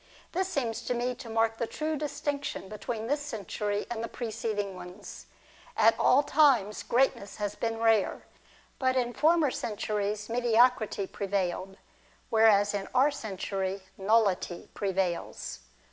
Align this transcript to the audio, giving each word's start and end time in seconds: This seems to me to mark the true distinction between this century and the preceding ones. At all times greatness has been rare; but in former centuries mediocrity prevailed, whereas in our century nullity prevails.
This 0.31 0.47
seems 0.47 0.81
to 0.85 0.95
me 0.95 1.13
to 1.13 1.29
mark 1.29 1.57
the 1.57 1.67
true 1.67 1.95
distinction 1.95 2.67
between 2.69 3.05
this 3.05 3.21
century 3.21 3.85
and 3.87 4.03
the 4.03 4.07
preceding 4.07 4.75
ones. 4.75 5.27
At 5.77 5.93
all 5.99 6.23
times 6.23 6.81
greatness 6.81 7.35
has 7.35 7.53
been 7.53 7.77
rare; 7.79 8.23
but 8.79 8.95
in 8.95 9.13
former 9.13 9.51
centuries 9.51 10.27
mediocrity 10.27 11.05
prevailed, 11.05 11.77
whereas 12.31 12.73
in 12.73 12.87
our 12.95 13.11
century 13.11 13.83
nullity 13.95 14.69
prevails. 14.73 15.59